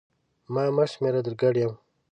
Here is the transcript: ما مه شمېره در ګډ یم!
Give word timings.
ما 0.53 0.63
مه 0.75 0.85
شمېره 0.91 1.21
در 1.25 1.33
ګډ 1.41 1.55
یم! 1.61 1.73